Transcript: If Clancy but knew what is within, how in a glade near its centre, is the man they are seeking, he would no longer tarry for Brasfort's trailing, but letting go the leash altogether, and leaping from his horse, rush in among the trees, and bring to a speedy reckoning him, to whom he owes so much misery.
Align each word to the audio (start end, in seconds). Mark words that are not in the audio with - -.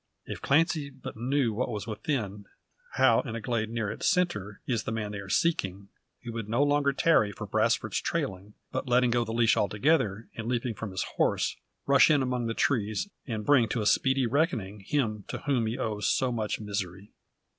If 0.25 0.41
Clancy 0.41 0.89
but 0.89 1.15
knew 1.15 1.53
what 1.53 1.69
is 1.77 1.85
within, 1.85 2.45
how 2.93 3.21
in 3.21 3.35
a 3.35 3.39
glade 3.39 3.69
near 3.69 3.91
its 3.91 4.07
centre, 4.09 4.59
is 4.65 4.81
the 4.81 4.91
man 4.91 5.11
they 5.11 5.19
are 5.19 5.29
seeking, 5.29 5.89
he 6.19 6.31
would 6.31 6.49
no 6.49 6.63
longer 6.63 6.91
tarry 6.91 7.31
for 7.31 7.45
Brasfort's 7.45 8.01
trailing, 8.01 8.55
but 8.71 8.87
letting 8.89 9.11
go 9.11 9.23
the 9.23 9.31
leash 9.31 9.55
altogether, 9.55 10.27
and 10.35 10.47
leaping 10.47 10.73
from 10.73 10.89
his 10.89 11.03
horse, 11.17 11.55
rush 11.85 12.09
in 12.09 12.23
among 12.23 12.47
the 12.47 12.55
trees, 12.55 13.11
and 13.27 13.45
bring 13.45 13.69
to 13.69 13.81
a 13.83 13.85
speedy 13.85 14.25
reckoning 14.25 14.79
him, 14.79 15.23
to 15.27 15.41
whom 15.45 15.67
he 15.67 15.77
owes 15.77 16.09
so 16.09 16.31
much 16.31 16.59
misery. 16.59 17.11